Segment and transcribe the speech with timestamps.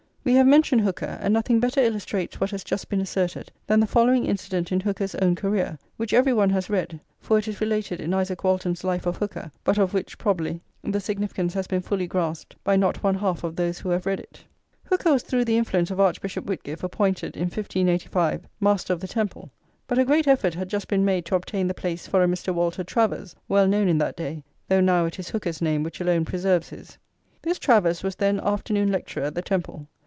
[0.23, 3.87] We have mentioned Hooker, and nothing better illustrates what has just been asserted than the
[3.87, 7.99] following incident in Hooker's own career, which every one has read, for it is related
[7.99, 11.81] in Isaac Walton's Life of Hooker, but of which, [xxxviii] probably, the significance has been
[11.81, 14.43] fully grasped by not one half of those who have read it.
[14.85, 19.49] Hooker was through the influence of Archbishop Whitgift appointed, in 1585, Master of the Temple;
[19.87, 22.53] but a great effort had just been made to obtain the place for a Mr.
[22.53, 26.25] Walter Travers, well known in that day, though now it is Hooker's name which alone
[26.25, 26.99] preserves his.
[27.41, 29.87] This Travers was then afternoon lecturer at the Temple.